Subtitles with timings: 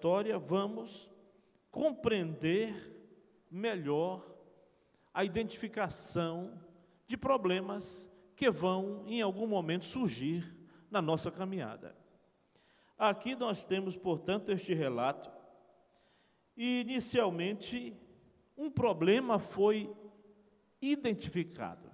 [0.00, 1.12] história, vamos
[1.70, 2.74] compreender
[3.50, 4.26] melhor
[5.12, 6.58] a identificação
[7.06, 10.56] de problemas que vão, em algum momento, surgir
[10.90, 11.94] na nossa caminhada.
[12.96, 15.30] Aqui nós temos, portanto, este relato.
[16.56, 17.94] E, inicialmente,
[18.56, 19.94] um problema foi
[20.80, 21.90] identificado.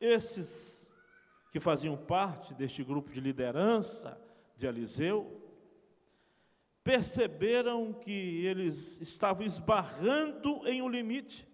[0.00, 0.92] Esses
[1.52, 4.20] que faziam parte deste grupo de liderança
[4.56, 5.45] de Eliseu,
[6.86, 11.44] perceberam que eles estavam esbarrando em um limite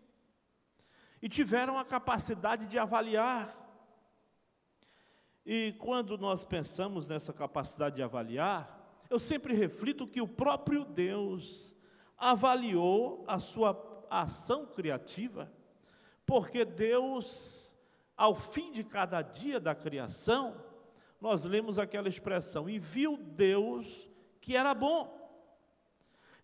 [1.23, 3.51] e tiveram a capacidade de avaliar.
[5.47, 11.75] E quando nós pensamos nessa capacidade de avaliar, eu sempre reflito que o próprio Deus
[12.19, 15.51] avaliou a sua ação criativa,
[16.27, 17.75] porque Deus,
[18.15, 20.63] ao fim de cada dia da criação,
[21.19, 24.11] nós lemos aquela expressão, e viu Deus
[24.43, 25.22] que era bom.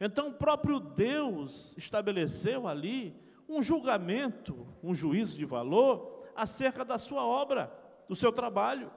[0.01, 3.17] Então, o próprio Deus estabeleceu ali
[3.49, 7.73] um julgamento, um juízo de valor acerca da sua obra,
[8.09, 8.93] do seu trabalho.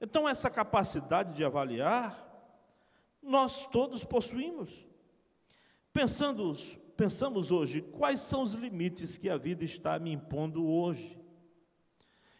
[0.00, 2.26] Então, essa capacidade de avaliar,
[3.22, 4.88] nós todos possuímos.
[5.92, 6.56] Pensando,
[6.96, 11.20] pensamos hoje, quais são os limites que a vida está me impondo hoje?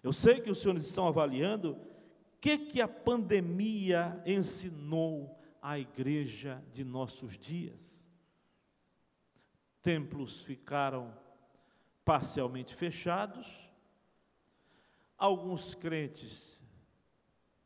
[0.02, 6.62] Eu sei que os senhores estão avaliando o que, que a pandemia ensinou à igreja
[6.72, 8.06] de nossos dias.
[9.82, 11.16] Templos ficaram
[12.04, 13.70] parcialmente fechados.
[15.16, 16.62] Alguns crentes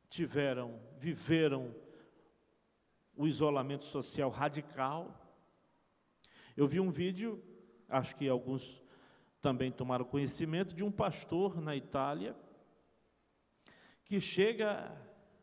[0.09, 1.75] tiveram, viveram
[3.17, 5.21] o isolamento social radical.
[6.57, 7.43] Eu vi um vídeo,
[7.89, 8.83] acho que alguns
[9.41, 12.37] também tomaram conhecimento, de um pastor na Itália
[14.05, 14.97] que chega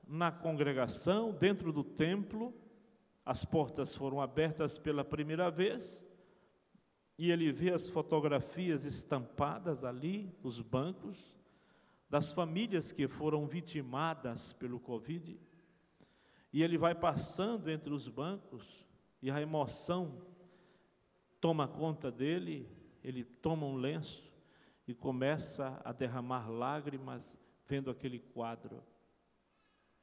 [0.08, 2.54] na congregação, dentro do templo,
[3.26, 6.06] as portas foram abertas pela primeira vez,
[7.18, 11.40] e ele vê as fotografias estampadas ali nos bancos
[12.10, 15.40] das famílias que foram vitimadas pelo Covid.
[16.52, 18.86] E ele vai passando entre os bancos
[19.22, 20.22] e a emoção
[21.40, 22.70] toma conta dele,
[23.04, 24.32] ele toma um lenço
[24.88, 28.84] e começa a derramar lágrimas vendo aquele quadro,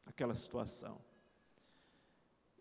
[0.08, 1.00] aquela situação.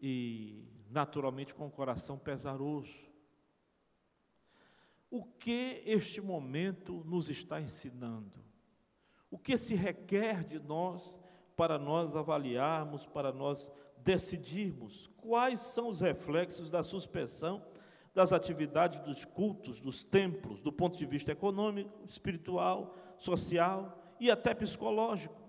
[0.02, 3.10] E naturalmente com o coração pesaroso,
[5.10, 8.46] o que este momento nos está ensinando?
[9.32, 11.18] O que se requer de nós
[11.56, 17.66] para nós avaliarmos, para nós decidirmos quais são os reflexos da suspensão
[18.14, 24.54] das atividades dos cultos, dos templos, do ponto de vista econômico, espiritual, social e até
[24.54, 25.47] psicológico.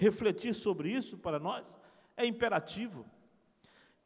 [0.00, 1.78] Refletir sobre isso para nós
[2.16, 3.04] é imperativo.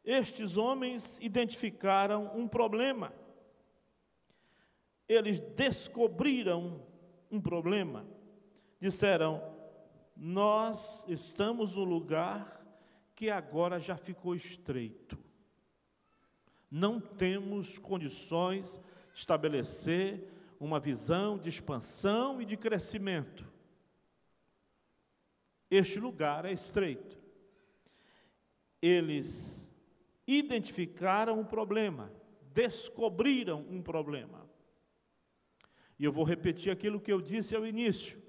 [0.05, 3.13] Estes homens identificaram um problema
[5.09, 6.83] eles descobriram
[7.31, 8.07] um problema.
[8.81, 9.43] Disseram:
[10.17, 12.63] Nós estamos no lugar
[13.15, 15.19] que agora já ficou estreito.
[16.71, 18.81] Não temos condições
[19.13, 23.47] de estabelecer uma visão de expansão e de crescimento.
[25.71, 27.19] Este lugar é estreito.
[28.81, 29.71] Eles
[30.27, 32.13] identificaram um problema,
[32.53, 34.49] descobriram um problema.
[35.99, 38.23] E eu vou repetir aquilo que eu disse ao início.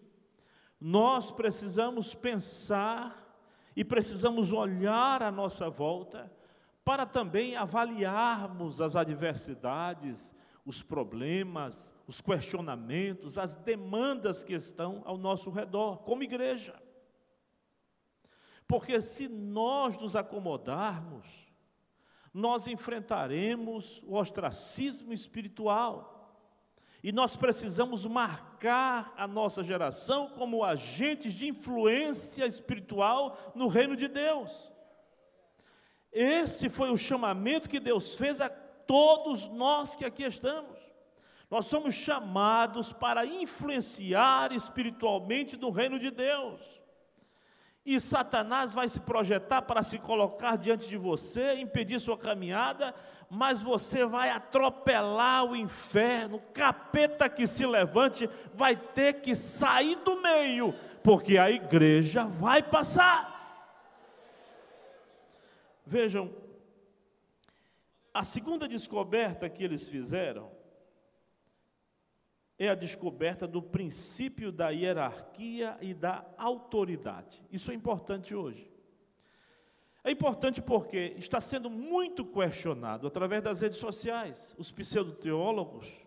[0.80, 3.26] Nós precisamos pensar
[3.76, 6.32] e precisamos olhar à nossa volta
[6.84, 15.50] para também avaliarmos as adversidades, os problemas, os questionamentos, as demandas que estão ao nosso
[15.50, 16.80] redor, como igreja.
[18.68, 21.28] Porque se nós nos acomodarmos,
[22.34, 26.16] nós enfrentaremos o ostracismo espiritual
[27.06, 34.08] e nós precisamos marcar a nossa geração como agentes de influência espiritual no reino de
[34.08, 34.74] Deus.
[36.12, 40.80] Esse foi o chamamento que Deus fez a todos nós que aqui estamos.
[41.50, 46.60] Nós somos chamados para influenciar espiritualmente no reino de Deus.
[47.86, 52.96] E Satanás vai se projetar para se colocar diante de você, impedir sua caminhada,
[53.30, 60.20] mas você vai atropelar o inferno, capeta que se levante vai ter que sair do
[60.20, 60.74] meio,
[61.04, 63.36] porque a igreja vai passar.
[65.86, 66.34] Vejam,
[68.12, 70.55] a segunda descoberta que eles fizeram
[72.58, 77.44] é a descoberta do princípio da hierarquia e da autoridade.
[77.52, 78.72] Isso é importante hoje.
[80.04, 86.06] É importante porque está sendo muito questionado através das redes sociais, os pseudoteólogos,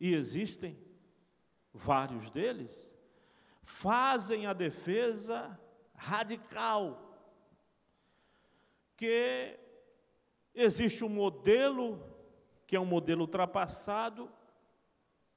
[0.00, 0.76] e existem
[1.72, 2.92] vários deles,
[3.62, 5.58] fazem a defesa
[5.94, 7.00] radical
[8.96, 9.58] que
[10.54, 12.12] existe um modelo
[12.66, 14.30] que é um modelo ultrapassado,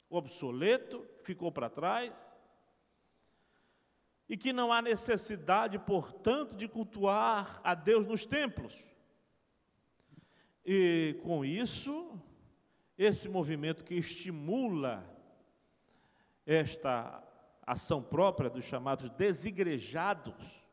[0.10, 2.36] obsoleto, ficou para trás,
[4.30, 8.74] e que não há necessidade, portanto, de cultuar a Deus nos templos.
[10.66, 12.22] E com isso,
[12.98, 15.08] esse movimento que estimula
[16.46, 17.24] esta
[17.66, 20.66] ação própria dos chamados desigrejados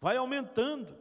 [0.00, 0.96] vai aumentando.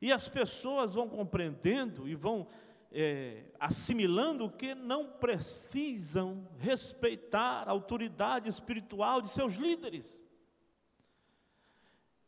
[0.00, 2.48] E as pessoas vão compreendendo e vão
[2.92, 10.22] é, assimilando que não precisam respeitar a autoridade espiritual de seus líderes.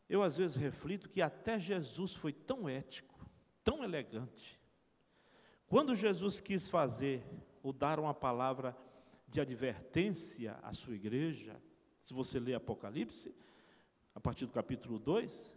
[0.09, 3.29] Eu às vezes reflito que até Jesus foi tão ético,
[3.63, 4.59] tão elegante.
[5.67, 7.23] Quando Jesus quis fazer
[7.63, 8.75] ou dar uma palavra
[9.27, 11.61] de advertência à sua igreja,
[12.03, 13.33] se você ler Apocalipse,
[14.13, 15.55] a partir do capítulo 2,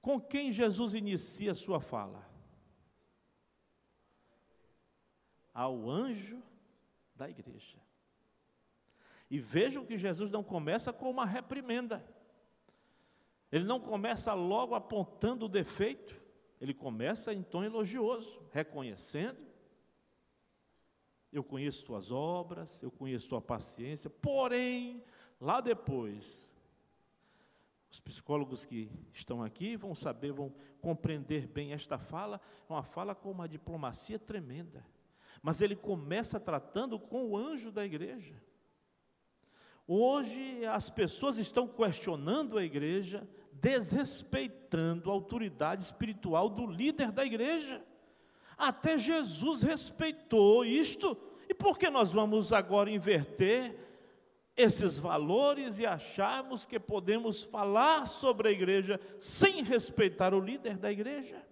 [0.00, 2.37] com quem Jesus inicia a sua fala?
[5.58, 6.40] Ao anjo
[7.16, 7.80] da igreja.
[9.28, 12.04] E vejam que Jesus não começa com uma reprimenda.
[13.50, 16.14] Ele não começa logo apontando o defeito,
[16.60, 19.44] ele começa em tom elogioso, reconhecendo.
[21.32, 25.02] Eu conheço tuas obras, eu conheço tua paciência, porém,
[25.40, 26.54] lá depois,
[27.90, 32.40] os psicólogos que estão aqui vão saber, vão compreender bem esta fala,
[32.70, 34.86] é uma fala com uma diplomacia tremenda.
[35.42, 38.34] Mas ele começa tratando com o anjo da igreja.
[39.86, 47.82] Hoje as pessoas estão questionando a igreja, desrespeitando a autoridade espiritual do líder da igreja.
[48.56, 51.16] Até Jesus respeitou isto,
[51.48, 53.88] e por que nós vamos agora inverter
[54.54, 60.92] esses valores e acharmos que podemos falar sobre a igreja sem respeitar o líder da
[60.92, 61.47] igreja?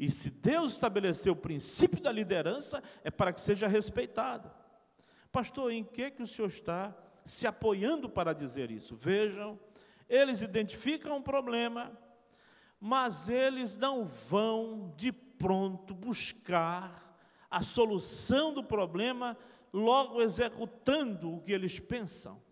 [0.00, 4.50] E se Deus estabeleceu o princípio da liderança, é para que seja respeitado.
[5.30, 8.96] Pastor, em que, que o senhor está se apoiando para dizer isso?
[8.96, 9.60] Vejam
[10.10, 11.96] eles identificam um problema,
[12.80, 17.16] mas eles não vão de pronto buscar
[17.48, 19.38] a solução do problema,
[19.72, 22.42] logo executando o que eles pensam.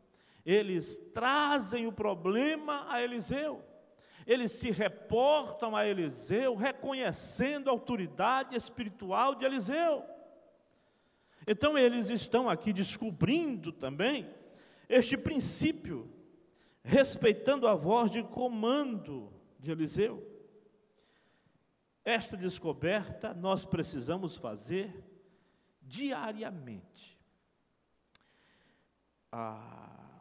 [0.46, 3.64] Eles trazem o problema a Eliseu.
[4.28, 10.04] Eles se reportam a Eliseu, reconhecendo a autoridade espiritual de Eliseu.
[11.46, 14.28] Então, eles estão aqui descobrindo também
[14.86, 16.12] este princípio
[16.84, 20.22] respeitando a voz de comando de Eliseu.
[22.04, 25.04] Esta descoberta nós precisamos fazer
[25.81, 27.19] diariamente.
[29.32, 30.20] Ah,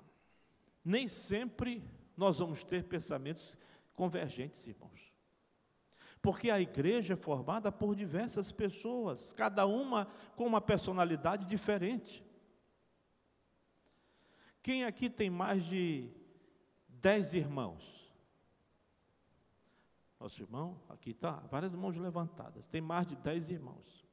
[0.83, 1.83] nem sempre
[2.15, 3.57] nós vamos ter pensamentos
[3.97, 5.11] convergentes, irmãos.
[6.21, 10.05] Porque a igreja é formada por diversas pessoas, cada uma
[10.35, 12.23] com uma personalidade diferente.
[14.61, 16.09] Quem aqui tem mais de
[16.87, 18.13] dez irmãos.
[20.19, 22.67] Nosso irmão, aqui está, várias mãos levantadas.
[22.67, 24.05] Tem mais de dez irmãos.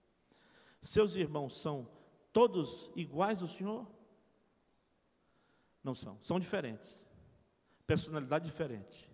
[0.81, 1.89] Seus irmãos são
[2.33, 3.87] todos iguais ao Senhor?
[5.83, 7.07] Não são, são diferentes.
[7.87, 9.14] Personalidade diferente.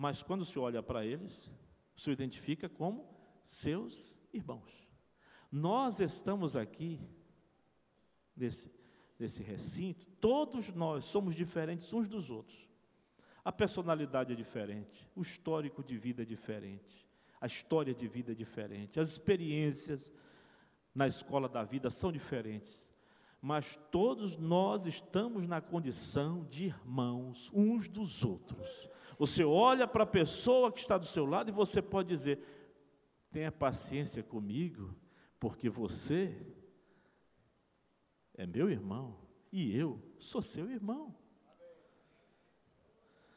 [0.00, 1.52] Mas quando Senhor olha para eles,
[1.94, 3.06] Senhor identifica como
[3.44, 4.88] seus irmãos.
[5.52, 6.98] Nós estamos aqui,
[8.34, 8.72] nesse,
[9.18, 12.66] nesse recinto, todos nós somos diferentes uns dos outros.
[13.44, 17.06] A personalidade é diferente, o histórico de vida é diferente,
[17.38, 20.10] a história de vida é diferente, as experiências
[20.94, 22.90] na escola da vida são diferentes,
[23.38, 28.88] mas todos nós estamos na condição de irmãos uns dos outros.
[29.20, 32.42] Você olha para a pessoa que está do seu lado e você pode dizer:
[33.30, 34.96] tenha paciência comigo,
[35.38, 36.34] porque você
[38.32, 39.20] é meu irmão
[39.52, 41.14] e eu sou seu irmão.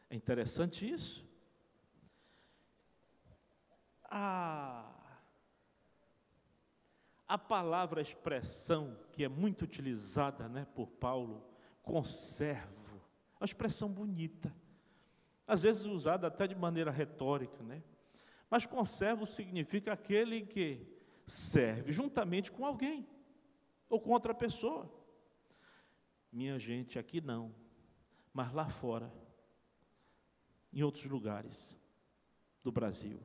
[0.09, 1.27] É interessante isso.
[4.05, 4.89] A,
[7.27, 11.45] a palavra a expressão que é muito utilizada né, por Paulo,
[11.81, 13.01] conservo,
[13.33, 14.55] é uma expressão bonita,
[15.47, 17.83] às vezes usada até de maneira retórica, né?
[18.49, 20.87] Mas conservo significa aquele que
[21.25, 23.07] serve juntamente com alguém
[23.89, 24.91] ou com outra pessoa.
[26.31, 27.53] Minha gente, aqui não,
[28.33, 29.11] mas lá fora,
[30.71, 31.77] em outros lugares
[32.63, 33.19] do Brasil.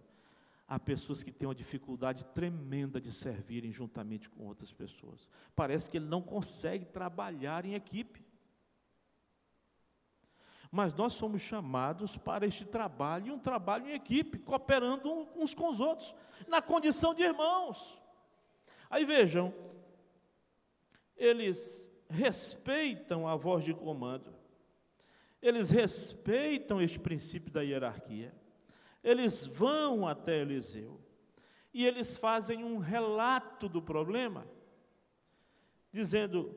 [0.67, 5.27] Há pessoas que têm uma dificuldade tremenda de servirem juntamente com outras pessoas.
[5.57, 8.23] Parece que ele não consegue trabalhar em equipe.
[10.71, 15.81] Mas nós somos chamados para este trabalho, um trabalho em equipe, cooperando uns com os
[15.81, 16.15] outros,
[16.47, 17.99] na condição de irmãos.
[18.91, 19.55] Aí vejam,
[21.17, 24.35] eles respeitam a voz de comando,
[25.41, 28.35] eles respeitam este princípio da hierarquia,
[29.03, 31.01] eles vão até Eliseu
[31.73, 34.47] e eles fazem um relato do problema,
[35.93, 36.55] dizendo: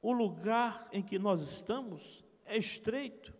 [0.00, 3.34] o lugar em que nós estamos é estreito.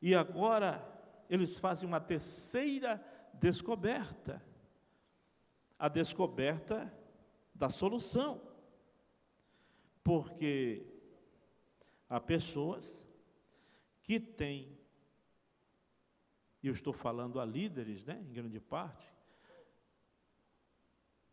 [0.00, 0.82] E agora
[1.28, 3.04] eles fazem uma terceira
[3.34, 4.42] descoberta,
[5.78, 6.92] a descoberta
[7.54, 8.40] da solução.
[10.02, 10.86] Porque
[12.08, 13.08] há pessoas
[14.02, 14.78] que têm,
[16.62, 19.12] e eu estou falando a líderes, né, em grande parte,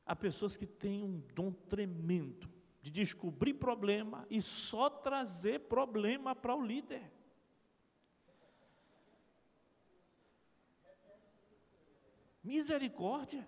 [0.05, 6.55] há pessoas que têm um dom tremendo de descobrir problema e só trazer problema para
[6.55, 7.11] o líder.
[12.43, 13.47] Misericórdia.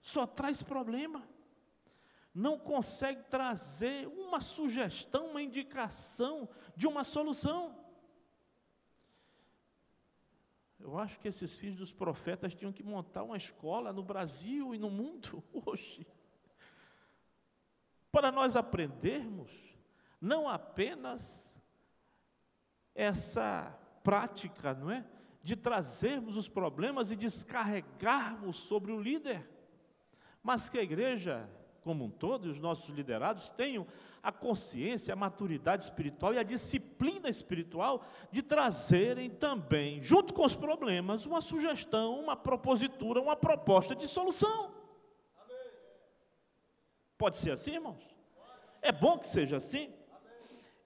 [0.00, 1.28] Só traz problema.
[2.34, 7.78] Não consegue trazer uma sugestão, uma indicação de uma solução.
[10.80, 14.78] Eu acho que esses filhos dos profetas tinham que montar uma escola no Brasil e
[14.78, 16.06] no mundo hoje
[18.14, 19.50] para nós aprendermos
[20.20, 21.52] não apenas
[22.94, 25.04] essa prática, não é?
[25.42, 29.50] De trazermos os problemas e descarregarmos sobre o líder,
[30.44, 31.50] mas que a igreja
[31.82, 33.86] como um todo, e os nossos liderados tenham
[34.22, 40.54] a consciência, a maturidade espiritual e a disciplina espiritual de trazerem também, junto com os
[40.56, 44.83] problemas, uma sugestão, uma propositura, uma proposta de solução.
[47.24, 48.06] Pode ser assim, irmãos?
[48.82, 49.90] É bom que seja assim?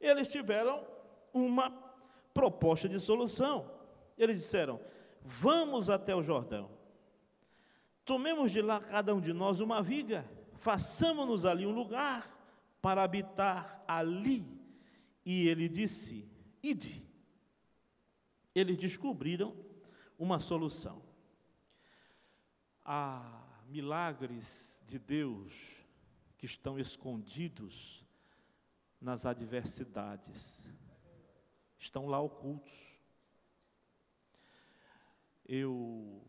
[0.00, 0.86] Eles tiveram
[1.32, 1.68] uma
[2.32, 3.68] proposta de solução.
[4.16, 4.80] Eles disseram:
[5.20, 6.70] Vamos até o Jordão,
[8.04, 12.32] tomemos de lá cada um de nós uma viga, façamos-nos ali um lugar
[12.80, 14.46] para habitar ali.
[15.26, 16.24] E ele disse:
[16.62, 17.04] Ide.
[18.54, 19.56] Eles descobriram
[20.16, 21.02] uma solução.
[22.84, 25.77] Há milagres de Deus
[26.38, 28.06] que estão escondidos
[29.00, 30.64] nas adversidades,
[31.76, 32.98] estão lá ocultos.
[35.44, 36.24] Eu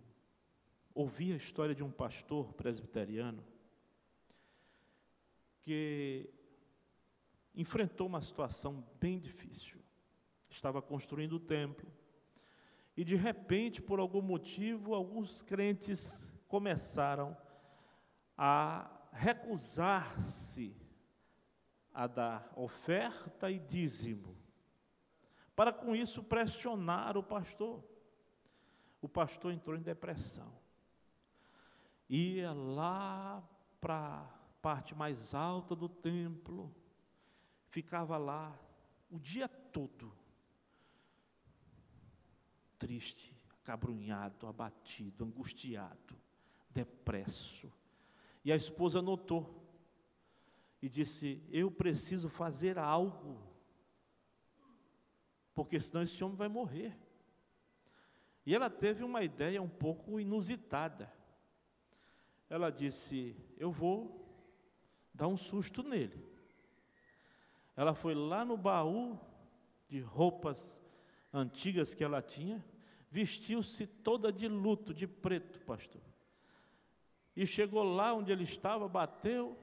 [0.94, 3.46] ouvi a história de um pastor presbiteriano
[5.62, 6.30] que
[7.54, 9.80] enfrentou uma situação bem difícil.
[10.50, 11.92] Estava construindo o templo
[12.98, 17.38] e de repente, por algum motivo, alguns crentes começaram
[18.36, 20.76] a recusar-se
[21.94, 24.38] a dar oferta e dízimo,
[25.56, 27.84] para com isso pressionar o pastor.
[29.02, 30.54] O pastor entrou em depressão.
[32.10, 33.44] Ia lá
[33.80, 36.74] para a parte mais alta do templo,
[37.70, 38.58] ficava lá
[39.10, 40.14] o dia todo,
[42.78, 46.16] triste, acabrunhado, abatido, angustiado,
[46.70, 47.72] depresso.
[48.44, 49.60] E a esposa notou
[50.82, 53.42] e disse: Eu preciso fazer algo,
[55.54, 56.98] porque senão esse homem vai morrer.
[58.46, 61.12] E ela teve uma ideia um pouco inusitada.
[62.50, 64.26] Ela disse: Eu vou
[65.14, 66.26] dar um susto nele.
[67.76, 69.20] Ela foi lá no baú
[69.88, 70.82] de roupas
[71.32, 72.64] antigas que ela tinha,
[73.10, 76.02] vestiu-se toda de luto, de preto, pastor
[77.42, 79.58] e chegou lá onde ele estava, bateu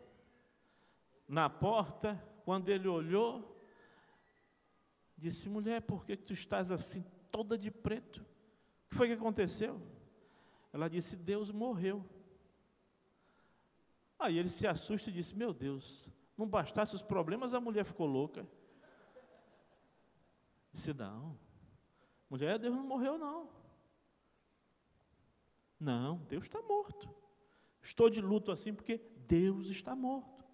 [1.28, 2.18] na porta.
[2.42, 3.54] Quando ele olhou,
[5.14, 8.22] disse: Mulher, por que tu estás assim, toda de preto?
[8.22, 9.78] O que foi que aconteceu?
[10.72, 12.02] Ela disse: Deus morreu.
[14.18, 18.06] Aí ele se assusta e disse: Meu Deus, não bastasse os problemas, a mulher ficou
[18.06, 18.48] louca.
[20.72, 21.38] Disse: Não,
[22.30, 23.50] mulher, Deus não morreu, não.
[25.78, 27.25] Não, Deus está morto.
[27.86, 30.44] Estou de luto assim porque Deus está morto.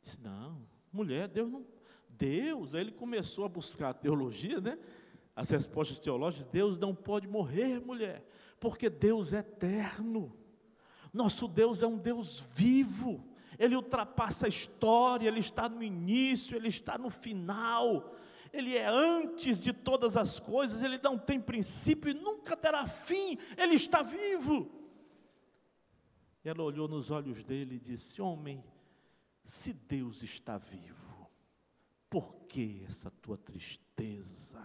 [0.00, 1.66] Disse, não, mulher, Deus não.
[2.08, 4.78] Deus, aí ele começou a buscar a teologia, né?
[5.34, 8.24] As respostas teológicas, Deus não pode morrer, mulher,
[8.60, 10.32] porque Deus é eterno.
[11.12, 13.28] Nosso Deus é um Deus vivo.
[13.58, 18.14] Ele ultrapassa a história, ele está no início, ele está no final.
[18.52, 23.38] Ele é antes de todas as coisas, ele não tem princípio e nunca terá fim,
[23.56, 24.77] ele está vivo.
[26.48, 28.64] Ela olhou nos olhos dele e disse: Homem,
[29.44, 31.30] se Deus está vivo,
[32.08, 34.58] por que essa tua tristeza?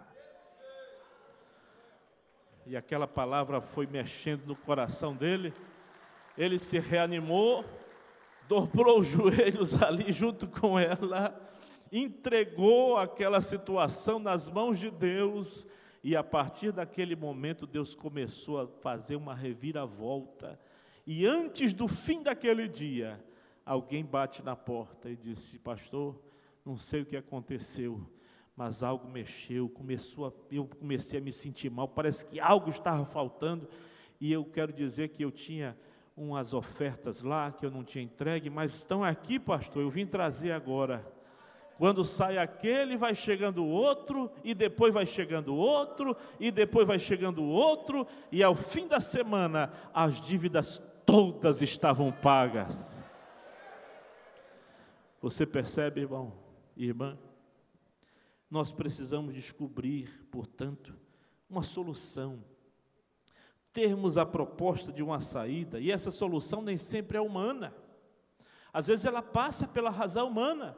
[2.65, 5.53] E aquela palavra foi mexendo no coração dele,
[6.37, 7.65] ele se reanimou,
[8.47, 11.37] dobrou os joelhos ali junto com ela,
[11.91, 15.67] entregou aquela situação nas mãos de Deus,
[16.01, 20.57] e a partir daquele momento Deus começou a fazer uma reviravolta.
[21.05, 23.23] E antes do fim daquele dia,
[23.65, 26.19] alguém bate na porta e disse: Pastor,
[26.65, 28.01] não sei o que aconteceu,
[28.55, 33.05] mas algo mexeu, começou a, eu comecei a me sentir mal, parece que algo estava
[33.05, 33.67] faltando,
[34.19, 35.77] e eu quero dizer que eu tinha
[36.15, 40.51] umas ofertas lá que eu não tinha entregue, mas estão aqui, pastor, eu vim trazer
[40.51, 41.11] agora.
[41.75, 47.43] Quando sai aquele, vai chegando outro, e depois vai chegando outro, e depois vai chegando
[47.43, 52.99] outro, e ao fim da semana as dívidas todas estavam pagas.
[55.21, 56.33] Você percebe, irmão,
[56.75, 57.17] irmã?
[58.49, 60.95] Nós precisamos descobrir, portanto,
[61.49, 62.43] uma solução
[63.73, 67.73] termos a proposta de uma saída, e essa solução nem sempre é humana.
[68.71, 70.77] Às vezes ela passa pela razão humana,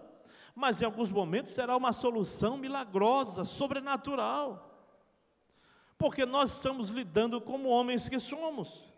[0.55, 4.72] mas em alguns momentos será uma solução milagrosa, sobrenatural.
[5.98, 8.95] Porque nós estamos lidando como homens que somos.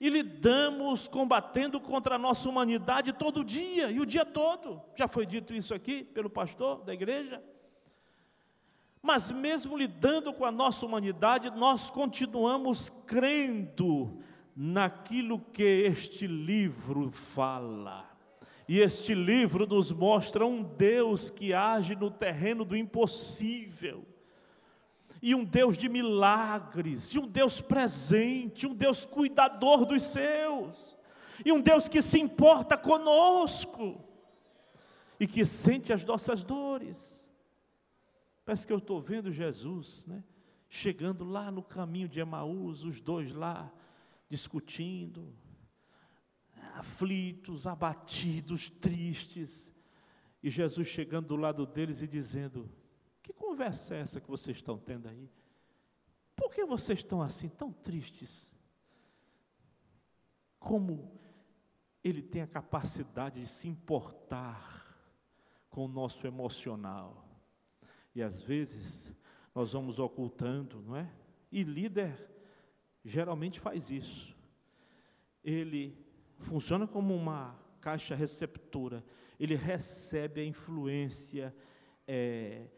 [0.00, 4.80] E lidamos combatendo contra a nossa humanidade todo dia e o dia todo.
[4.96, 7.42] Já foi dito isso aqui pelo pastor da igreja.
[9.02, 14.20] Mas mesmo lidando com a nossa humanidade, nós continuamos crendo
[14.54, 18.08] naquilo que este livro fala.
[18.68, 24.04] E este livro nos mostra um Deus que age no terreno do impossível.
[25.20, 30.96] E um Deus de milagres, e um Deus presente, um Deus cuidador dos seus,
[31.44, 34.02] e um Deus que se importa conosco,
[35.18, 37.28] e que sente as nossas dores.
[38.44, 40.22] Parece que eu estou vendo Jesus, né?
[40.68, 43.72] Chegando lá no caminho de Emaús, os dois lá
[44.28, 45.34] discutindo,
[46.74, 49.72] aflitos, abatidos, tristes,
[50.42, 52.70] e Jesus chegando do lado deles e dizendo:
[53.28, 55.30] Que conversa é essa que vocês estão tendo aí?
[56.34, 58.50] Por que vocês estão assim, tão tristes?
[60.58, 61.20] Como
[62.02, 64.98] Ele tem a capacidade de se importar
[65.68, 67.22] com o nosso emocional.
[68.14, 69.12] E às vezes
[69.54, 71.12] nós vamos ocultando, não é?
[71.52, 72.30] E líder
[73.04, 74.34] geralmente faz isso.
[75.44, 76.02] Ele
[76.38, 79.04] funciona como uma caixa receptora.
[79.38, 81.54] Ele recebe a influência
[82.06, 82.70] é,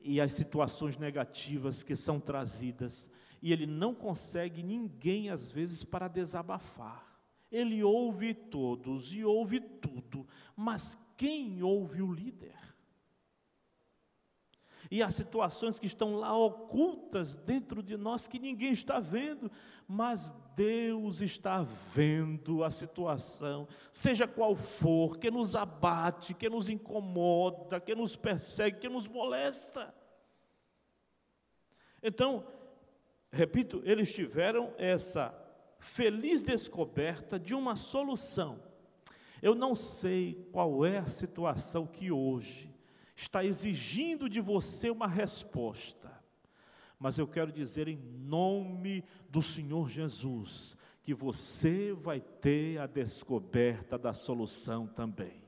[0.00, 3.08] e as situações negativas que são trazidas.
[3.42, 7.06] E ele não consegue ninguém, às vezes, para desabafar.
[7.50, 12.58] Ele ouve todos e ouve tudo, mas quem ouve o líder?
[14.90, 19.50] E há situações que estão lá ocultas dentro de nós que ninguém está vendo,
[19.92, 27.80] mas Deus está vendo a situação, seja qual for, que nos abate, que nos incomoda,
[27.80, 29.92] que nos persegue, que nos molesta.
[32.00, 32.46] Então,
[33.32, 35.34] repito, eles tiveram essa
[35.80, 38.62] feliz descoberta de uma solução.
[39.42, 42.72] Eu não sei qual é a situação que hoje
[43.16, 45.99] está exigindo de você uma resposta.
[47.00, 53.98] Mas eu quero dizer em nome do Senhor Jesus que você vai ter a descoberta
[53.98, 55.42] da solução também.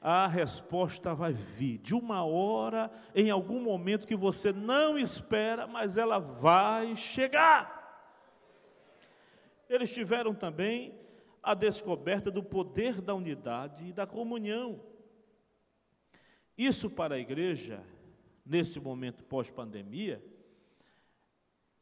[0.00, 5.98] A resposta vai vir de uma hora, em algum momento que você não espera, mas
[5.98, 7.80] ela vai chegar.
[9.68, 10.98] Eles tiveram também
[11.42, 14.80] a descoberta do poder da unidade e da comunhão.
[16.56, 17.84] Isso para a igreja,
[18.44, 20.24] nesse momento pós-pandemia,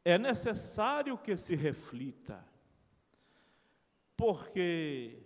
[0.03, 2.43] é necessário que se reflita,
[4.15, 5.19] porque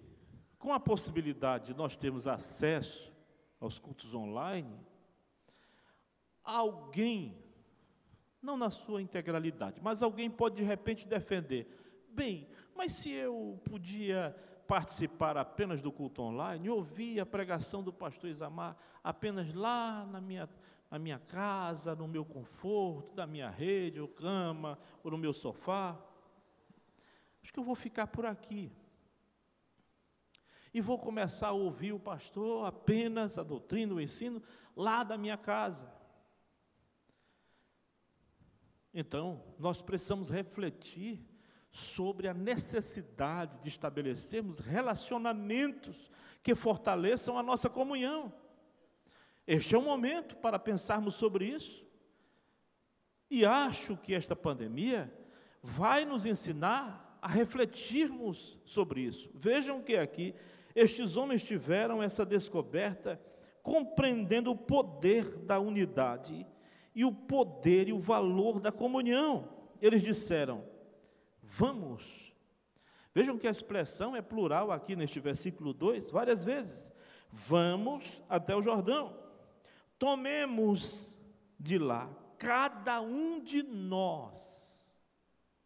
[0.58, 3.14] com a possibilidade de nós termos acesso
[3.60, 4.80] aos cultos online,
[6.44, 7.38] alguém,
[8.42, 11.68] não na sua integralidade, mas alguém pode de repente defender,
[12.10, 14.36] bem, mas se eu podia
[14.68, 20.50] participar apenas do culto online, ouvir a pregação do pastor Isamar apenas lá na minha,
[20.90, 26.00] na minha casa, no meu conforto, da minha rede, ou cama, ou no meu sofá.
[27.42, 28.72] Acho que eu vou ficar por aqui.
[30.74, 34.42] E vou começar a ouvir o pastor apenas a doutrina, o ensino,
[34.76, 35.90] lá da minha casa.
[38.94, 41.26] Então, nós precisamos refletir
[41.70, 46.10] sobre a necessidade de estabelecermos relacionamentos
[46.42, 48.34] que fortaleçam a nossa comunhão.
[49.48, 51.86] Este é o momento para pensarmos sobre isso.
[53.30, 55.14] E acho que esta pandemia
[55.62, 59.30] vai nos ensinar a refletirmos sobre isso.
[59.34, 60.36] Vejam que aqui
[60.76, 63.20] estes homens tiveram essa descoberta
[63.64, 66.46] compreendendo o poder da unidade
[66.94, 69.50] e o poder e o valor da comunhão.
[69.82, 70.64] Eles disseram:
[71.42, 72.36] Vamos.
[73.14, 76.92] Vejam que a expressão é plural aqui neste versículo 2, várias vezes.
[77.32, 79.25] Vamos até o Jordão.
[79.98, 81.14] Tomemos
[81.60, 84.88] de lá cada um de nós.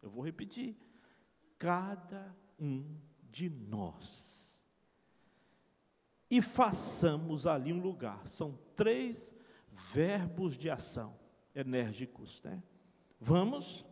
[0.00, 0.76] Eu vou repetir.
[1.58, 2.96] Cada um
[3.30, 4.62] de nós.
[6.30, 8.26] E façamos ali um lugar.
[8.26, 9.34] São três
[9.70, 11.18] verbos de ação
[11.54, 12.62] enérgicos, né?
[13.18, 13.84] Vamos,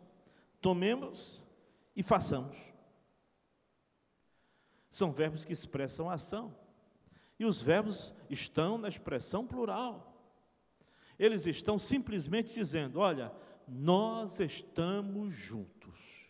[0.59, 1.43] tomemos
[1.95, 2.73] e façamos.
[4.89, 6.55] São verbos que expressam ação.
[7.37, 10.08] E os verbos estão na expressão plural.
[11.19, 13.31] Eles estão simplesmente dizendo: olha,
[13.67, 16.29] nós estamos juntos.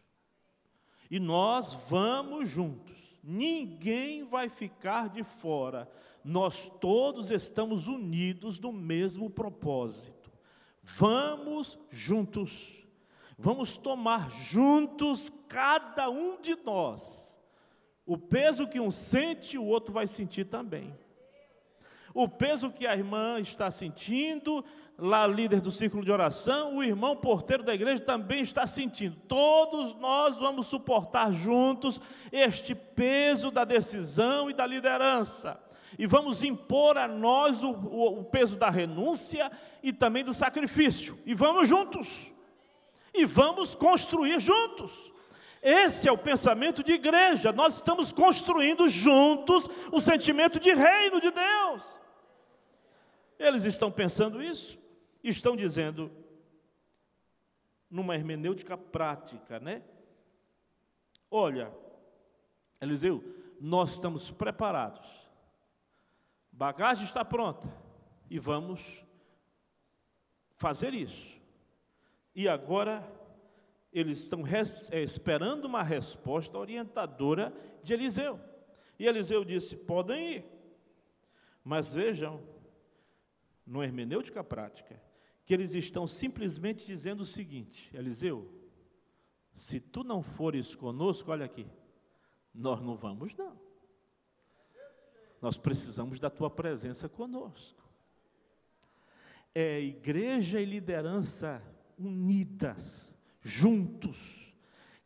[1.10, 3.20] E nós vamos juntos.
[3.24, 5.90] Ninguém vai ficar de fora.
[6.24, 10.32] Nós todos estamos unidos no mesmo propósito.
[10.82, 12.80] Vamos juntos.
[13.42, 17.40] Vamos tomar juntos, cada um de nós,
[18.06, 20.94] o peso que um sente, o outro vai sentir também.
[22.14, 24.64] O peso que a irmã está sentindo,
[24.98, 29.16] lá líder do círculo de oração, o irmão porteiro da igreja também está sentindo.
[29.28, 35.60] Todos nós vamos suportar juntos este peso da decisão e da liderança.
[35.98, 41.18] E vamos impor a nós o, o, o peso da renúncia e também do sacrifício.
[41.26, 42.32] E vamos juntos
[43.14, 45.12] e vamos construir juntos.
[45.62, 47.52] Esse é o pensamento de igreja.
[47.52, 51.99] Nós estamos construindo juntos o sentimento de reino de Deus.
[53.40, 54.78] Eles estão pensando isso,
[55.24, 56.12] estão dizendo,
[57.90, 59.82] numa hermenêutica prática, né?
[61.32, 61.74] Olha,
[62.82, 63.24] Eliseu,
[63.60, 65.10] nós estamos preparados,
[66.52, 67.68] bagagem está pronta
[68.30, 69.06] e vamos
[70.56, 71.40] fazer isso.
[72.36, 73.10] E agora
[73.92, 74.44] eles estão
[74.92, 78.40] é, esperando uma resposta orientadora de Eliseu.
[79.00, 80.46] E Eliseu disse: podem ir.
[81.64, 82.42] Mas vejam,
[83.70, 85.00] no hermenêutica prática,
[85.46, 88.52] que eles estão simplesmente dizendo o seguinte: Eliseu,
[89.54, 91.68] se tu não fores conosco, olha aqui,
[92.54, 93.58] nós não vamos não.
[95.40, 97.88] Nós precisamos da tua presença conosco.
[99.54, 101.62] É igreja e liderança
[101.98, 104.54] unidas, juntos,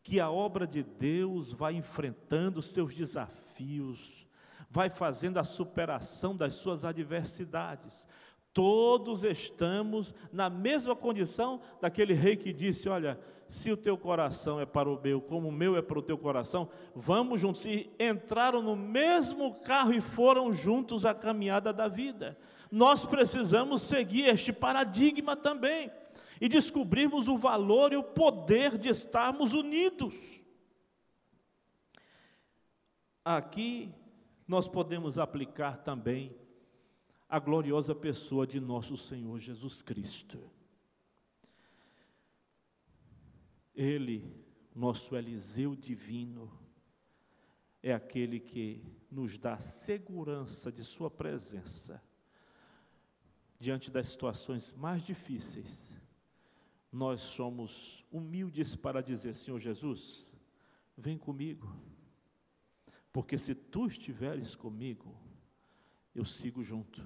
[0.02, 4.26] que a obra de Deus vai enfrentando seus desafios,
[4.68, 8.08] vai fazendo a superação das suas adversidades.
[8.54, 14.64] Todos estamos na mesma condição daquele rei que disse: Olha, se o teu coração é
[14.64, 17.64] para o meu, como o meu é para o teu coração, vamos juntos.
[17.64, 22.38] E entraram no mesmo carro e foram juntos a caminhada da vida.
[22.70, 25.90] Nós precisamos seguir este paradigma também
[26.40, 30.14] e descobrirmos o valor e o poder de estarmos unidos.
[33.24, 33.92] Aqui
[34.46, 36.43] nós podemos aplicar também
[37.28, 40.50] a gloriosa pessoa de nosso Senhor Jesus Cristo.
[43.74, 44.34] Ele,
[44.74, 46.52] nosso Eliseu divino,
[47.82, 52.02] é aquele que nos dá segurança de Sua presença
[53.58, 55.94] diante das situações mais difíceis
[56.94, 60.32] nós somos humildes para dizer: Senhor Jesus,
[60.96, 61.76] vem comigo,
[63.12, 65.12] porque se tu estiveres comigo,
[66.14, 67.02] eu sigo junto,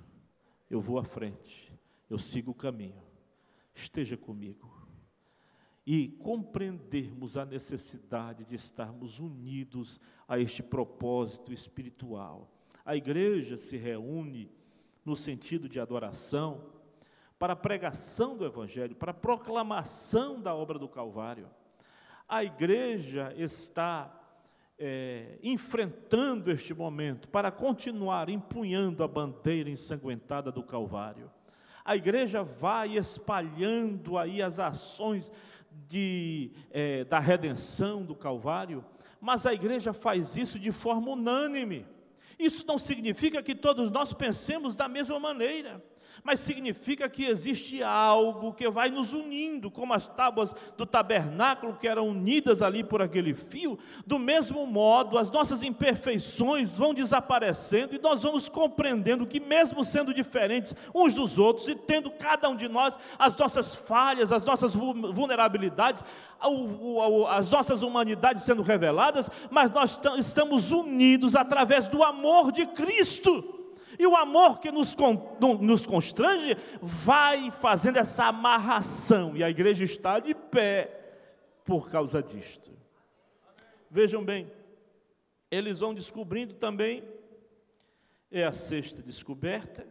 [0.68, 1.72] eu vou à frente,
[2.10, 3.02] eu sigo o caminho,
[3.74, 4.76] esteja comigo.
[5.86, 12.52] E compreendermos a necessidade de estarmos unidos a este propósito espiritual.
[12.84, 14.52] A igreja se reúne
[15.02, 16.76] no sentido de adoração,
[17.38, 21.48] para a pregação do Evangelho, para a proclamação da obra do Calvário.
[22.28, 24.17] A igreja está
[24.78, 31.30] é, enfrentando este momento para continuar empunhando a bandeira ensanguentada do Calvário.
[31.84, 35.32] A igreja vai espalhando aí as ações
[35.88, 38.84] de, é, da redenção do Calvário,
[39.20, 41.86] mas a igreja faz isso de forma unânime.
[42.38, 45.82] Isso não significa que todos nós pensemos da mesma maneira
[46.22, 51.88] mas significa que existe algo que vai nos unindo, como as tábuas do tabernáculo que
[51.88, 57.98] eram unidas ali por aquele fio, do mesmo modo as nossas imperfeições vão desaparecendo e
[57.98, 62.68] nós vamos compreendendo que, mesmo sendo diferentes uns dos outros e tendo cada um de
[62.68, 66.04] nós as nossas falhas, as nossas vulnerabilidades,
[67.30, 73.57] as nossas humanidades sendo reveladas, mas nós estamos unidos através do amor de Cristo.
[73.98, 74.96] E o amor que nos,
[75.60, 80.94] nos constrange vai fazendo essa amarração, e a igreja está de pé
[81.64, 82.70] por causa disto.
[83.90, 84.50] Vejam bem,
[85.50, 87.02] eles vão descobrindo também,
[88.30, 89.86] é a sexta descoberta,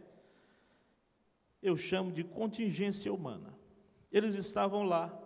[1.62, 3.58] eu chamo de contingência humana.
[4.10, 5.16] Eles estavam lá,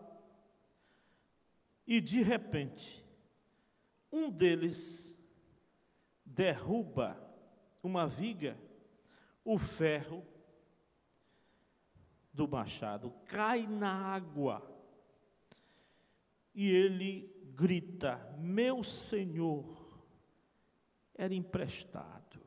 [1.87, 3.05] e de repente,
[4.11, 5.17] um deles
[6.25, 7.17] derruba
[7.83, 8.57] uma viga
[9.45, 10.25] o ferro
[12.33, 14.63] do machado cai na água
[16.55, 20.05] e ele grita: Meu senhor
[21.15, 22.41] era emprestado.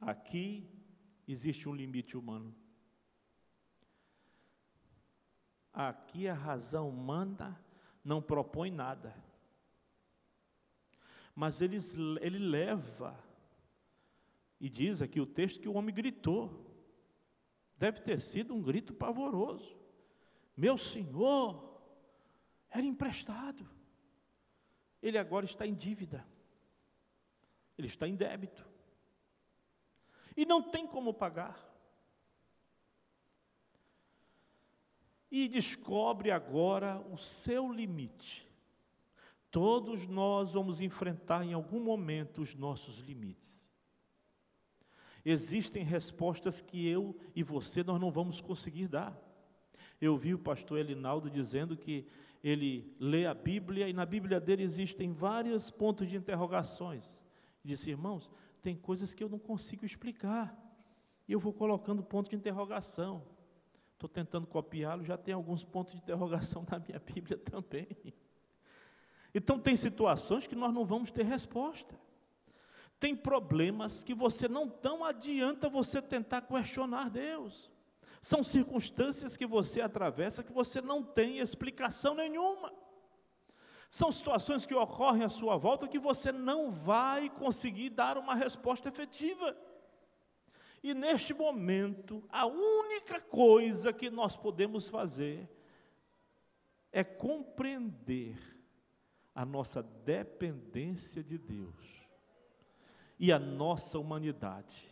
[0.00, 0.68] Aqui
[1.26, 2.54] existe um limite humano.
[5.72, 7.60] Aqui a razão humana
[8.02, 9.25] não propõe nada
[11.36, 11.76] mas ele,
[12.22, 13.22] ele leva,
[14.58, 16.74] e diz aqui o texto que o homem gritou,
[17.76, 19.76] deve ter sido um grito pavoroso:
[20.56, 21.78] Meu senhor
[22.70, 23.68] era emprestado,
[25.02, 26.26] ele agora está em dívida,
[27.76, 28.66] ele está em débito,
[30.34, 31.70] e não tem como pagar.
[35.30, 38.45] E descobre agora o seu limite.
[39.56, 43.66] Todos nós vamos enfrentar em algum momento os nossos limites.
[45.24, 49.18] Existem respostas que eu e você nós não vamos conseguir dar.
[49.98, 52.06] Eu vi o pastor Elinaldo dizendo que
[52.44, 57.24] ele lê a Bíblia e na Bíblia dele existem vários pontos de interrogações.
[57.64, 60.54] Ele disse, irmãos, tem coisas que eu não consigo explicar.
[61.26, 63.26] E eu vou colocando ponto de interrogação.
[63.94, 67.88] Estou tentando copiá-lo, já tem alguns pontos de interrogação na minha Bíblia também.
[69.36, 71.94] Então, tem situações que nós não vamos ter resposta.
[72.98, 77.70] Tem problemas que você não tão adianta você tentar questionar Deus.
[78.22, 82.72] São circunstâncias que você atravessa que você não tem explicação nenhuma.
[83.90, 88.88] São situações que ocorrem à sua volta que você não vai conseguir dar uma resposta
[88.88, 89.54] efetiva.
[90.82, 95.46] E neste momento, a única coisa que nós podemos fazer
[96.90, 98.55] é compreender
[99.36, 102.02] a nossa dependência de Deus
[103.18, 104.88] e a nossa humanidade.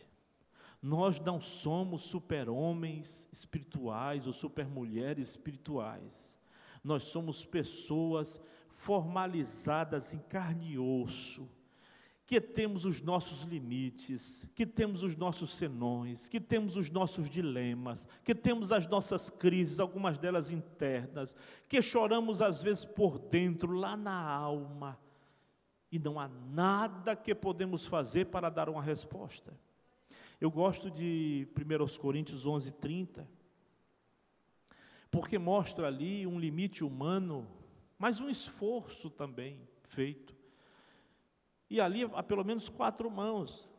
[0.79, 6.37] Nós não somos super-homens espirituais ou super-mulheres espirituais.
[6.83, 11.49] Nós somos pessoas formalizadas em carne e osso,
[12.25, 18.07] que temos os nossos limites, que temos os nossos senões, que temos os nossos dilemas,
[18.23, 21.35] que temos as nossas crises, algumas delas internas,
[21.69, 24.99] que choramos às vezes por dentro, lá na alma,
[25.91, 29.53] e não há nada que podemos fazer para dar uma resposta.
[30.41, 33.29] Eu gosto de 1 Coríntios 11, 30,
[35.11, 37.47] porque mostra ali um limite humano,
[37.99, 40.35] mas um esforço também feito
[41.69, 43.69] e ali há pelo menos quatro mãos.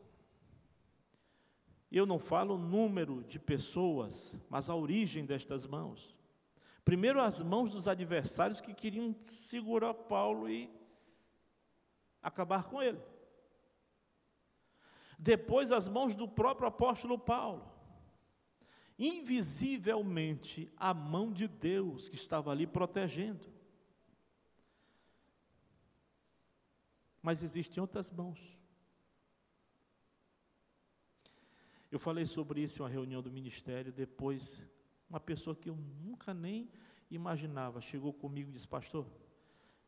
[1.91, 6.17] Eu não falo o número de pessoas, mas a origem destas mãos.
[6.85, 10.71] Primeiro, as mãos dos adversários que queriam segurar Paulo e
[12.23, 13.01] acabar com ele.
[15.19, 17.73] Depois, as mãos do próprio apóstolo Paulo.
[18.99, 23.56] Invisivelmente, a mão de Deus que estava ali protegendo.
[27.27, 28.57] Mas existem outras mãos.
[31.91, 34.65] Eu falei sobre isso em uma reunião do ministério, depois,
[35.11, 36.71] uma pessoa que eu nunca nem
[37.11, 39.11] imaginava chegou comigo e disse: Pastor,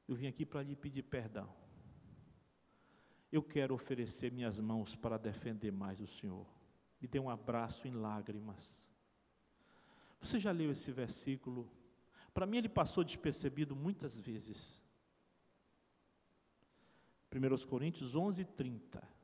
[0.08, 1.48] eu vim aqui para lhe pedir perdão.
[3.30, 6.44] Eu quero oferecer minhas mãos para defender mais o Senhor.
[7.00, 8.90] Me dê um abraço em lágrimas.
[10.20, 11.70] Você já leu esse versículo?
[12.34, 14.82] Para mim, ele passou despercebido muitas vezes.
[17.30, 19.18] 1 Coríntios 11, 30.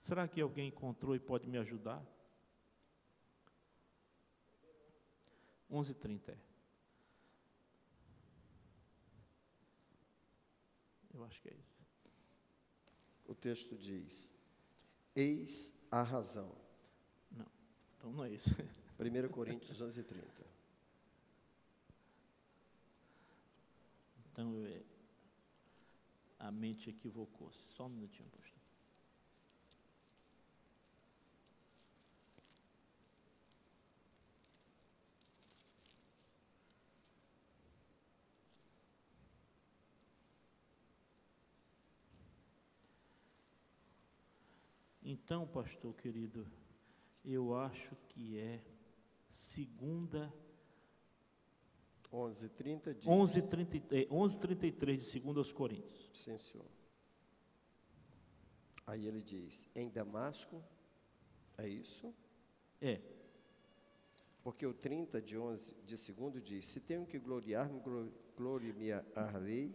[0.00, 2.00] Será que alguém encontrou e pode me ajudar?
[5.68, 6.38] 11:30 é.
[11.12, 11.84] Eu acho que é isso.
[13.26, 14.32] O texto diz:
[15.14, 16.54] Eis a razão.
[17.30, 17.46] Não,
[17.96, 18.50] então não é isso.
[19.00, 20.45] 1 Coríntios 11, 30.
[24.36, 24.82] Então é,
[26.38, 27.66] a mente equivocou-se.
[27.72, 28.60] Só um minutinho, pastor.
[45.02, 46.46] Então, pastor querido,
[47.24, 48.60] eu acho que é
[49.30, 50.30] segunda
[52.16, 53.06] 11:30 diz.
[53.06, 56.10] 11:33 11, de segunda aos Coríntios.
[56.14, 56.66] Sim, senhor.
[58.86, 60.62] Aí ele diz: "Em Damasco
[61.58, 62.14] é isso?"
[62.80, 63.00] É.
[64.42, 67.80] Porque o 30 de 11 de segundo diz: "Se tenho que gloriar-me,
[68.36, 69.74] gloriarei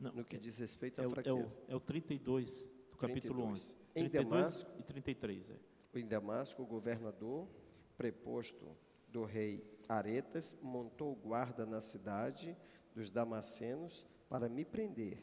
[0.00, 2.96] Não, no que é, diz respeito à é fraqueza." É o, é o 32 do
[2.96, 3.76] capítulo 32.
[3.76, 3.76] 11.
[3.94, 5.58] Em Damasco, e 33, é.
[5.94, 7.46] Em Damasco, o governador
[7.96, 8.74] preposto
[9.08, 12.56] do rei Aretas montou guarda na cidade
[12.94, 15.22] dos Damascenos para me prender.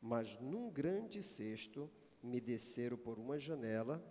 [0.00, 1.90] Mas num grande cesto
[2.22, 4.02] me desceram por uma janela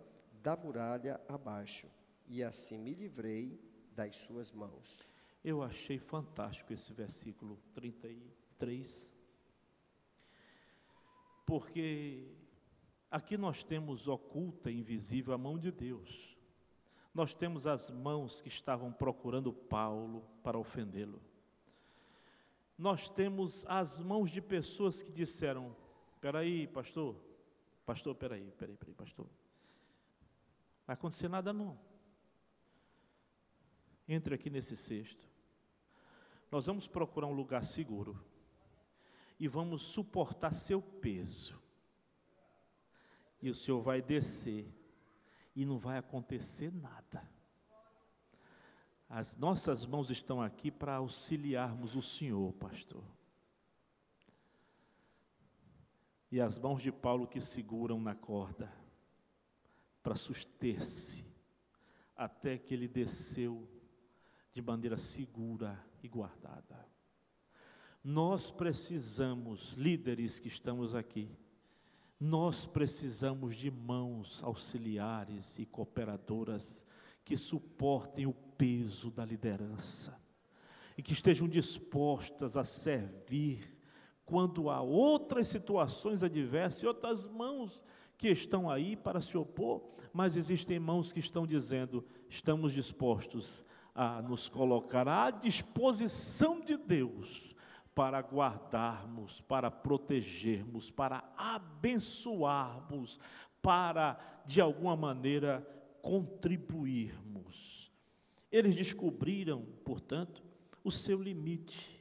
[0.42, 1.90] da muralha abaixo,
[2.26, 3.60] e assim me livrei
[3.92, 5.08] das suas mãos.
[5.42, 9.12] Eu achei fantástico esse versículo 33,
[11.44, 12.38] porque
[13.10, 16.36] Aqui nós temos oculta, invisível, a mão de Deus.
[17.12, 21.20] Nós temos as mãos que estavam procurando Paulo para ofendê-lo.
[22.76, 25.76] Nós temos as mãos de pessoas que disseram:
[26.20, 27.16] Peraí, pastor,
[27.84, 29.26] pastor, peraí, peraí, peraí, pastor.
[29.26, 29.32] Não
[30.86, 31.78] vai acontecer nada não.
[34.06, 35.28] Entre aqui nesse cesto.
[36.50, 38.18] Nós vamos procurar um lugar seguro
[39.38, 41.58] e vamos suportar seu peso
[43.40, 44.66] e o Senhor vai descer
[45.58, 47.28] e não vai acontecer nada.
[49.08, 53.02] As nossas mãos estão aqui para auxiliarmos o Senhor, pastor.
[56.30, 58.72] E as mãos de Paulo que seguram na corda
[60.00, 61.26] para suster-se
[62.14, 63.68] até que ele desceu
[64.52, 66.86] de maneira segura e guardada.
[68.04, 71.36] Nós precisamos, líderes que estamos aqui,
[72.20, 76.84] nós precisamos de mãos auxiliares e cooperadoras
[77.24, 80.18] que suportem o peso da liderança
[80.96, 83.76] e que estejam dispostas a servir
[84.24, 87.82] quando há outras situações adversas e outras mãos
[88.16, 89.80] que estão aí para se opor,
[90.12, 97.54] mas existem mãos que estão dizendo: estamos dispostos a nos colocar à disposição de Deus
[97.98, 103.18] para guardarmos, para protegermos, para abençoarmos,
[103.60, 105.66] para, de alguma maneira,
[106.00, 107.90] contribuirmos.
[108.52, 110.44] Eles descobriram, portanto,
[110.84, 112.00] o seu limite.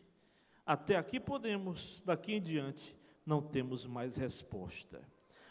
[0.63, 5.01] Até aqui podemos, daqui em diante, não temos mais resposta.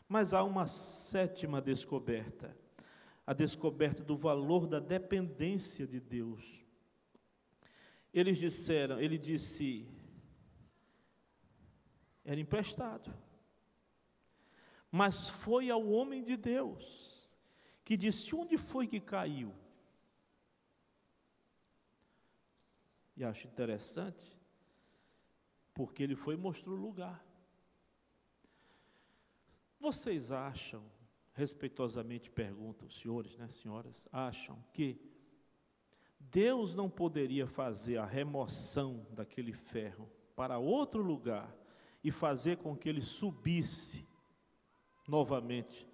[0.09, 2.57] Mas há uma sétima descoberta,
[3.27, 6.65] a descoberta do valor da dependência de Deus.
[8.15, 9.89] Eles disseram, ele disse:
[12.27, 13.15] era emprestado.
[14.91, 17.27] Mas foi ao homem de Deus
[17.85, 19.55] que disse: Onde foi que caiu?
[23.17, 24.37] E acho interessante,
[25.73, 27.25] porque ele foi e mostrou o lugar.
[29.79, 30.85] Vocês acham,
[31.33, 35.01] respeitosamente perguntam, senhores, né, senhoras, acham que
[36.19, 41.55] Deus não poderia fazer a remoção daquele ferro para outro lugar
[42.07, 44.07] e fazer com que ele subisse
[45.09, 45.85] novamente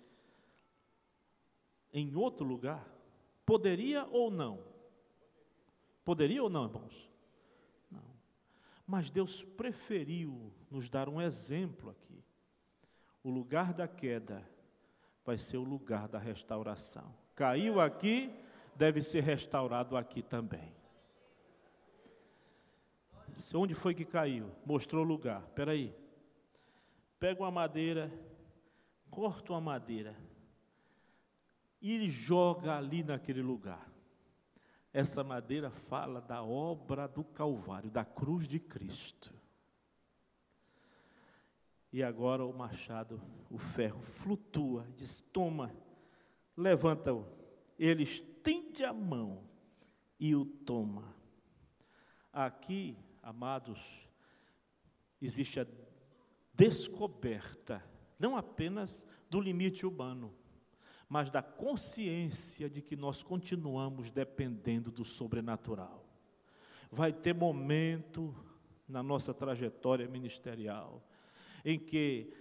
[1.90, 2.86] em outro lugar?
[3.46, 4.62] Poderia ou não?
[6.04, 7.10] Poderia ou não, irmãos?
[7.90, 8.04] Não.
[8.86, 12.22] Mas Deus preferiu nos dar um exemplo aqui.
[13.24, 14.46] O lugar da queda
[15.24, 17.16] vai ser o lugar da restauração.
[17.34, 18.30] Caiu aqui,
[18.76, 20.74] deve ser restaurado aqui também.
[23.54, 24.50] Onde foi que caiu?
[24.66, 25.42] Mostrou o lugar.
[25.44, 26.01] Espera aí
[27.22, 28.12] pega uma madeira,
[29.08, 30.16] corta uma madeira
[31.80, 33.88] e joga ali naquele lugar.
[34.92, 39.32] Essa madeira fala da obra do Calvário, da cruz de Cristo.
[41.92, 45.72] E agora o machado, o ferro, flutua, diz: Toma,
[46.56, 47.24] levanta-o.
[47.78, 49.44] Ele estende a mão
[50.18, 51.14] e o toma.
[52.32, 54.08] Aqui, amados,
[55.20, 55.64] existe a
[56.62, 57.82] descoberta
[58.20, 60.32] não apenas do limite urbano,
[61.08, 66.06] mas da consciência de que nós continuamos dependendo do sobrenatural.
[66.88, 68.32] Vai ter momento
[68.88, 71.02] na nossa trajetória ministerial
[71.64, 72.32] em que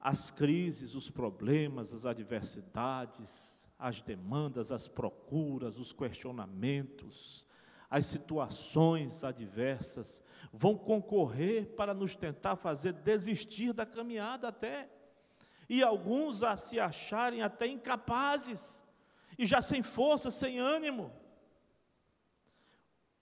[0.00, 7.46] as crises, os problemas, as adversidades, as demandas, as procuras, os questionamentos,
[7.92, 14.88] as situações adversas vão concorrer para nos tentar fazer desistir da caminhada até
[15.68, 18.82] e alguns a se acharem até incapazes,
[19.38, 21.12] e já sem força, sem ânimo.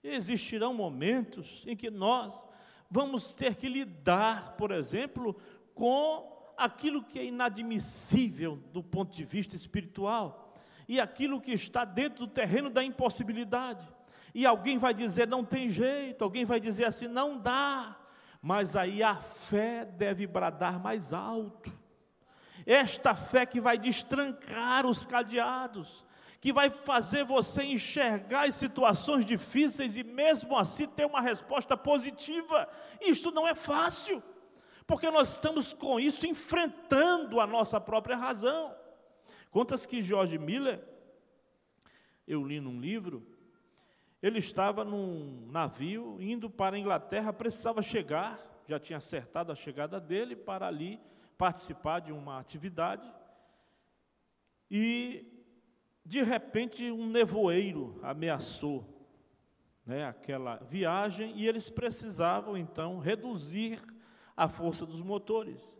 [0.01, 2.47] Existirão momentos em que nós
[2.89, 5.35] vamos ter que lidar, por exemplo,
[5.75, 10.55] com aquilo que é inadmissível do ponto de vista espiritual
[10.87, 13.85] e aquilo que está dentro do terreno da impossibilidade.
[14.33, 17.97] E alguém vai dizer não tem jeito, alguém vai dizer assim não dá,
[18.41, 21.71] mas aí a fé deve bradar mais alto.
[22.65, 26.05] Esta fé que vai destrancar os cadeados,
[26.39, 32.67] que vai fazer você enxergar as situações difíceis e mesmo assim ter uma resposta positiva.
[32.99, 34.23] Isto não é fácil,
[34.87, 38.75] porque nós estamos com isso enfrentando a nossa própria razão.
[39.51, 40.81] Contas que George Miller,
[42.27, 43.30] eu li num livro,
[44.21, 49.99] ele estava num navio indo para a Inglaterra, precisava chegar, já tinha acertado a chegada
[49.99, 50.99] dele para ali
[51.37, 53.11] participar de uma atividade
[54.69, 55.25] e
[56.05, 58.87] de repente um nevoeiro ameaçou
[59.85, 63.81] né, aquela viagem e eles precisavam então reduzir
[64.37, 65.77] a força dos motores.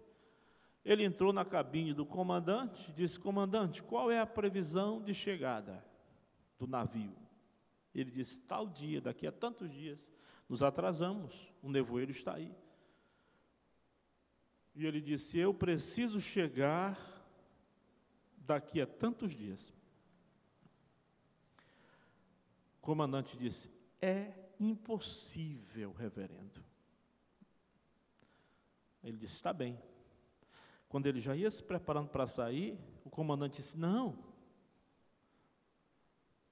[0.83, 5.85] Ele entrou na cabine do comandante e disse: Comandante, qual é a previsão de chegada
[6.57, 7.15] do navio?
[7.93, 10.11] Ele disse: Tal dia, daqui a tantos dias,
[10.47, 12.55] nos atrasamos, o nevoeiro está aí.
[14.75, 16.97] E ele disse: Eu preciso chegar
[18.37, 19.73] daqui a tantos dias.
[22.77, 23.69] O comandante disse:
[24.01, 26.63] É impossível, reverendo.
[29.03, 29.77] Ele disse: Está bem.
[30.87, 34.30] Quando ele já ia se preparando para sair, o comandante disse: Não,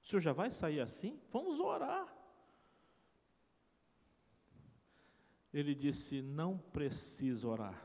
[0.10, 1.22] o senhor já vai sair assim?
[1.32, 2.12] Vamos orar.
[5.54, 7.80] Ele disse: Não precisa orar.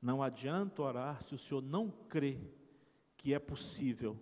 [0.00, 2.40] Não adianta orar se o senhor não crê
[3.18, 4.18] que é possível.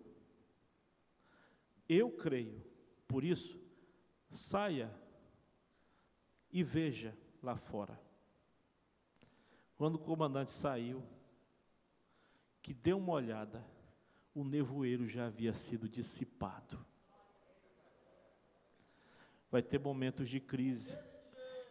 [1.88, 2.60] Eu creio,
[3.06, 3.60] por isso,
[4.32, 4.92] saia
[6.50, 7.96] e veja lá fora.
[9.76, 11.00] Quando o comandante saiu,
[12.60, 13.64] que deu uma olhada,
[14.34, 16.87] o nevoeiro já havia sido dissipado.
[19.50, 20.96] Vai ter momentos de crise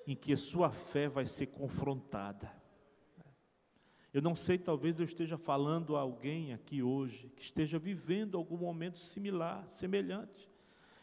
[0.05, 2.51] em que sua fé vai ser confrontada.
[4.13, 8.57] Eu não sei, talvez eu esteja falando a alguém aqui hoje que esteja vivendo algum
[8.57, 10.49] momento similar, semelhante,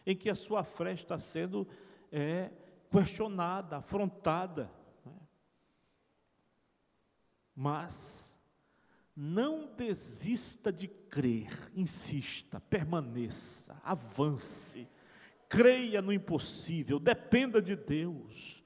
[0.07, 1.68] em que a sua fé está sendo
[2.11, 2.51] é,
[2.91, 4.70] questionada, afrontada.
[5.05, 5.12] Né?
[7.55, 8.37] Mas
[9.14, 14.89] não desista de crer, insista, permaneça, avance,
[15.55, 18.62] creia no impossível, dependa de Deus,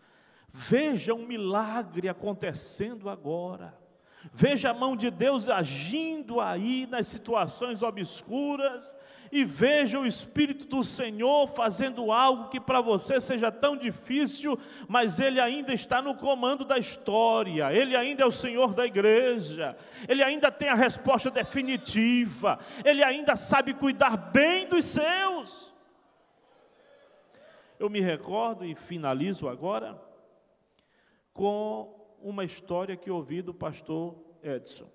[0.49, 3.77] veja um milagre acontecendo agora.
[4.33, 8.97] Veja a mão de Deus agindo aí nas situações obscuras
[9.31, 14.59] e veja o Espírito do Senhor fazendo algo que para você seja tão difícil,
[14.89, 19.77] mas Ele ainda está no comando da história, Ele ainda é o Senhor da igreja,
[20.09, 25.58] Ele ainda tem a resposta definitiva, Ele ainda sabe cuidar bem dos seus.
[27.79, 30.03] Eu me recordo e finalizo agora
[31.33, 34.91] com uma história que ouvi do pastor Edson.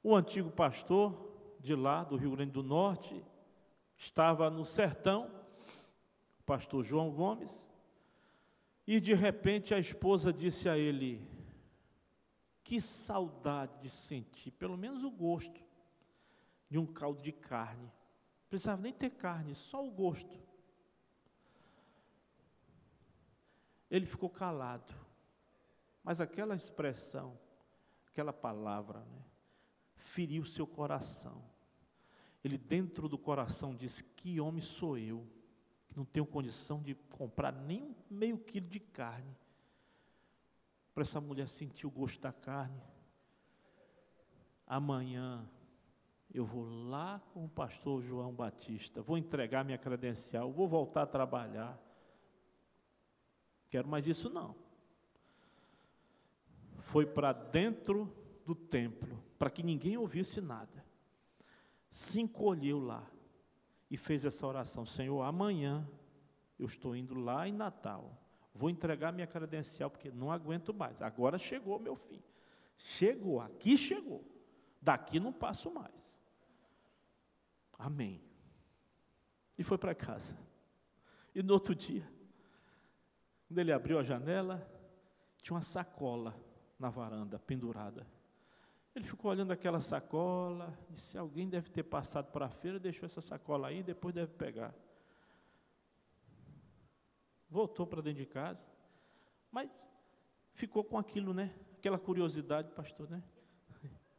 [0.00, 3.24] O antigo pastor de lá, do Rio Grande do Norte,
[3.96, 5.28] estava no sertão,
[6.38, 7.68] o pastor João Gomes,
[8.86, 11.26] e de repente a esposa disse a ele:
[12.62, 15.60] Que saudade de sentir, pelo menos o gosto
[16.70, 17.90] de um caldo de carne.
[18.48, 20.53] Precisava nem ter carne, só o gosto.
[23.94, 24.92] Ele ficou calado.
[26.02, 27.38] Mas aquela expressão,
[28.08, 29.22] aquela palavra, né,
[29.94, 31.44] feriu seu coração.
[32.42, 35.24] Ele, dentro do coração, disse: Que homem sou eu,
[35.86, 39.32] que não tenho condição de comprar nem um meio quilo de carne,
[40.92, 42.82] para essa mulher sentir o gosto da carne.
[44.66, 45.48] Amanhã
[46.32, 51.06] eu vou lá com o pastor João Batista, vou entregar minha credencial, vou voltar a
[51.06, 51.80] trabalhar.
[53.74, 54.54] Quero mais isso não
[56.78, 58.08] foi para dentro
[58.46, 60.86] do templo, para que ninguém ouvisse nada,
[61.90, 63.04] se encolheu lá
[63.90, 65.90] e fez essa oração: Senhor, amanhã
[66.56, 68.16] eu estou indo lá em Natal,
[68.54, 72.22] vou entregar minha credencial, porque não aguento mais, agora chegou meu fim.
[72.76, 74.24] Chegou, aqui chegou,
[74.80, 76.16] daqui não passo mais.
[77.76, 78.22] Amém.
[79.58, 80.38] E foi para casa.
[81.34, 82.08] E no outro dia,
[83.46, 84.66] quando ele abriu a janela,
[85.42, 86.34] tinha uma sacola
[86.78, 88.06] na varanda, pendurada.
[88.94, 93.20] Ele ficou olhando aquela sacola, disse: Alguém deve ter passado para a feira, deixou essa
[93.20, 94.74] sacola aí, depois deve pegar.
[97.50, 98.68] Voltou para dentro de casa,
[99.50, 99.86] mas
[100.52, 101.54] ficou com aquilo, né?
[101.78, 103.22] Aquela curiosidade, pastor, né?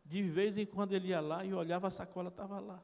[0.05, 2.84] De vez em quando ele ia lá e olhava, a sacola estava lá.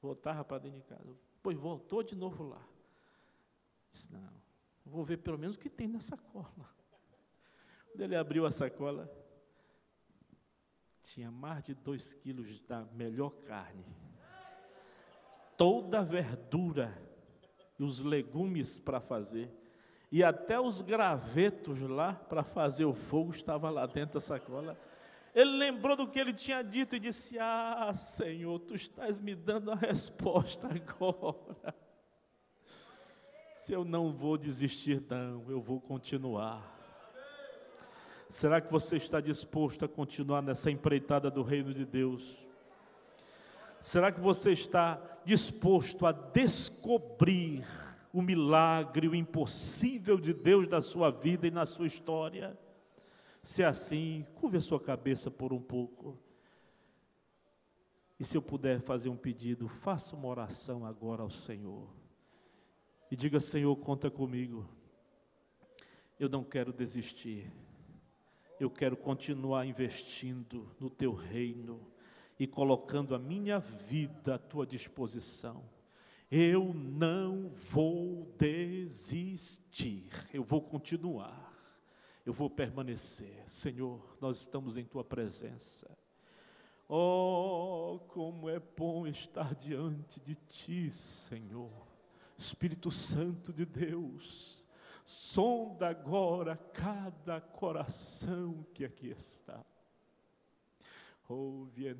[0.00, 1.16] Voltava para dentro de casa.
[1.42, 2.62] Pois voltou de novo lá.
[3.90, 4.32] Disse, não,
[4.88, 6.48] vou ver pelo menos o que tem na sacola.
[7.90, 9.10] Quando ele abriu a sacola,
[11.02, 13.84] tinha mais de dois quilos da melhor carne.
[15.56, 16.96] Toda a verdura
[17.78, 19.50] e os legumes para fazer.
[20.10, 24.78] E até os gravetos lá para fazer o fogo estava lá dentro da sacola.
[25.34, 29.70] Ele lembrou do que ele tinha dito e disse: Ah, Senhor, tu estás me dando
[29.70, 31.74] a resposta agora.
[33.68, 36.74] Se eu não vou desistir, não, eu vou continuar.
[38.30, 42.48] Será que você está disposto a continuar nessa empreitada do reino de Deus?
[43.78, 47.62] Será que você está disposto a descobrir
[48.10, 52.58] o milagre, o impossível de Deus na sua vida e na sua história?
[53.42, 56.18] Se é assim, curve a sua cabeça por um pouco.
[58.18, 61.97] E se eu puder fazer um pedido, faça uma oração agora ao Senhor.
[63.10, 64.68] E diga: Senhor, conta comigo.
[66.18, 67.50] Eu não quero desistir
[68.58, 71.80] eu quero continuar investindo no teu reino
[72.38, 75.62] e colocando a minha vida à tua disposição.
[76.30, 81.54] Eu não vou desistir, eu vou continuar,
[82.26, 83.44] eu vou permanecer.
[83.46, 85.88] Senhor, nós estamos em tua presença.
[86.88, 91.87] Oh, como é bom estar diante de ti, Senhor.
[92.38, 94.64] Espírito Santo de Deus,
[95.04, 99.64] sonda agora cada coração que aqui está.
[101.28, 101.94] Ouve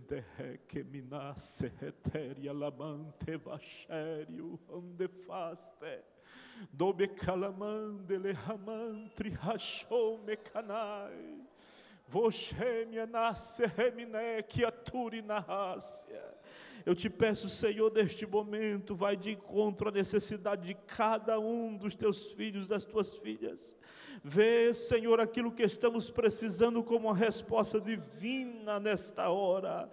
[0.68, 6.03] que me nasce eteria lamante vasherio onde faste.
[6.72, 11.43] Dobe calamande le hamantri hashou me canai.
[12.09, 16.22] Voshe me nasce remine que aturi na rácia.
[16.89, 21.95] Eu te peço, Senhor, neste momento, vai de encontro à necessidade de cada um dos
[21.95, 23.76] teus filhos, das tuas filhas.
[24.24, 29.86] Vê, Senhor, aquilo que estamos precisando como uma resposta divina nesta hora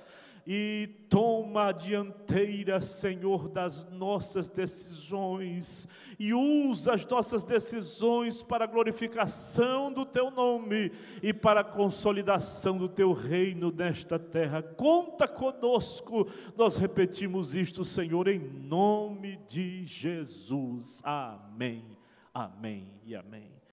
[0.46, 5.88] e toma a dianteira, Senhor, das nossas decisões
[6.20, 10.92] e usa as nossas decisões para a glorificação do teu nome
[11.22, 14.62] e para a consolidação do teu reino nesta terra.
[14.62, 16.28] Conta conosco.
[16.56, 21.02] Nós repetimos isto, Senhor, em nome de Jesus.
[21.04, 21.84] Amém.
[22.34, 23.55] Amém e amém.